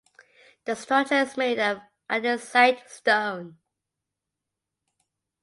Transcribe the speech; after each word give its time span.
The 0.65 0.75
structure 0.75 1.13
is 1.13 1.37
made 1.37 1.59
of 1.59 1.77
andesite 2.09 2.89
stone. 2.89 3.59